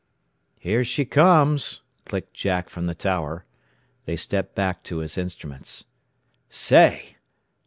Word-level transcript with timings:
"Here 0.57 0.83
she 0.83 1.05
comes," 1.05 1.83
clicked 2.05 2.33
Jack 2.33 2.69
from 2.71 2.87
the 2.87 2.95
tower. 2.95 3.45
They 4.05 4.15
stepped 4.15 4.55
back 4.55 4.81
to 4.85 4.97
his 4.97 5.15
instruments. 5.15 5.85
"Say! 6.49 7.17